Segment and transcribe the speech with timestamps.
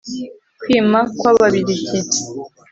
[0.61, 1.99] kwima ku bw Ababirigi